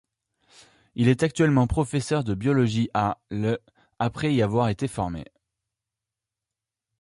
Il 0.95 1.09
est 1.09 1.21
actuellement 1.21 1.67
professeur 1.67 2.23
de 2.23 2.33
biologie 2.33 2.89
à 2.95 3.19
l' 3.29 3.59
après 3.99 4.33
y 4.33 4.41
avoir 4.41 4.69
été 4.69 4.87
formé. 4.87 5.25